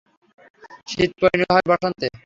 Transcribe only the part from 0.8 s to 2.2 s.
শীত পরিণত হয় বসন্তে।